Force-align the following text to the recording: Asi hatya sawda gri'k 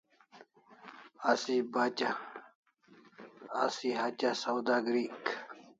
Asi 3.71 3.89
hatya 3.99 4.31
sawda 4.41 4.75
gri'k 4.87 5.25